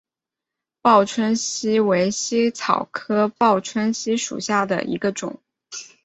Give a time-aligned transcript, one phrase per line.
[0.81, 5.39] 报春茜为茜草科报春茜属下的一个种。